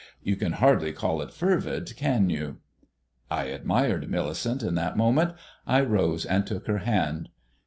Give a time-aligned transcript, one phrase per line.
[0.23, 2.57] You can hardly call it fervid, can you?"
[3.29, 5.35] I admired Millicent in that moment.
[5.67, 7.29] I rose and took her hand.